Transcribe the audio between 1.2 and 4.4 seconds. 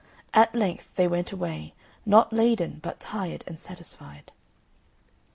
away, not laden but tired and satisfied.